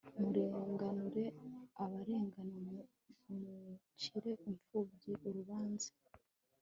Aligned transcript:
murenganure 0.19 1.25
abarengana, 1.83 2.73
mucire 3.39 4.31
impfubyi 4.49 5.11
urubanza 5.27 5.89